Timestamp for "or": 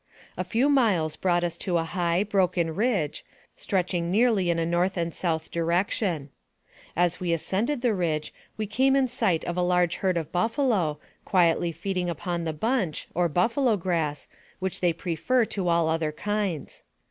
13.13-13.29